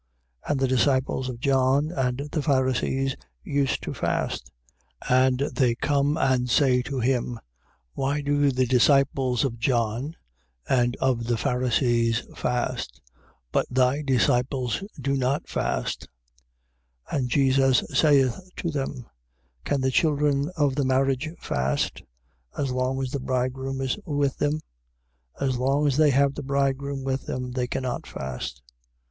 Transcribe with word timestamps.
And 0.47 0.59
the 0.59 0.67
disciples 0.67 1.29
of 1.29 1.39
John 1.39 1.91
and 1.91 2.27
the 2.31 2.41
Pharisees 2.41 3.15
used 3.43 3.83
to 3.83 3.93
fast. 3.93 4.51
And 5.07 5.41
they 5.53 5.75
come 5.75 6.17
and 6.17 6.49
say 6.49 6.81
to 6.81 6.99
him: 6.99 7.39
Why 7.93 8.21
do 8.21 8.49
the 8.49 8.65
disciples 8.65 9.45
of 9.45 9.59
John 9.59 10.15
and 10.67 10.95
of 10.95 11.25
the 11.25 11.37
Pharisees 11.37 12.23
fast; 12.35 12.99
but 13.51 13.67
thy 13.69 14.01
disciples 14.01 14.83
do 14.99 15.15
not 15.15 15.47
fast? 15.47 16.07
2:19. 17.11 17.17
And 17.19 17.29
Jesus 17.29 17.83
saith 17.93 18.41
to 18.55 18.71
them: 18.71 19.05
Can 19.65 19.81
the 19.81 19.91
children 19.91 20.49
of 20.57 20.73
the 20.73 20.83
marriage 20.83 21.29
fast, 21.41 22.01
as 22.57 22.71
long 22.71 23.03
as 23.03 23.11
the 23.11 23.19
bridegroom 23.19 23.81
is 23.81 23.99
with 24.07 24.37
them? 24.37 24.61
As 25.39 25.59
long 25.59 25.85
as 25.85 25.95
they 25.97 26.09
have 26.09 26.33
the 26.33 26.41
bridegroom 26.41 27.03
with 27.03 27.27
them, 27.27 27.51
they 27.51 27.67
cannot 27.67 28.07
fast. 28.07 28.63
2:20. 28.63 28.63